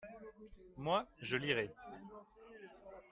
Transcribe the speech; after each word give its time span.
moi, 0.77 1.05
je 1.21 1.37
lirai. 1.37 1.71